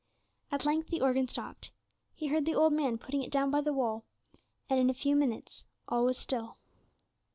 At 0.51 0.65
length 0.65 0.87
the 0.89 0.99
organ 0.99 1.27
stopped; 1.27 1.69
he 2.15 2.25
heard 2.25 2.47
the 2.47 2.55
old 2.55 2.73
man 2.73 2.97
putting 2.97 3.21
it 3.21 3.31
down 3.31 3.51
by 3.51 3.61
the 3.61 3.71
wall, 3.71 4.03
and 4.67 4.79
in 4.79 4.89
a 4.89 4.95
few 4.95 5.15
minutes 5.15 5.63
all 5.87 6.05
was 6.05 6.17
still. 6.17 6.57